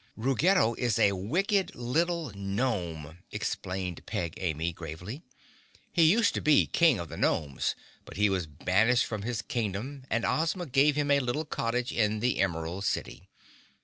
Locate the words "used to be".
6.11-6.65